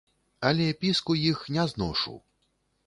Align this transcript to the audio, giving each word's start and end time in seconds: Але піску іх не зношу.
Але 0.49 0.65
піску 0.83 1.19
іх 1.29 1.47
не 1.59 1.67
зношу. 1.75 2.17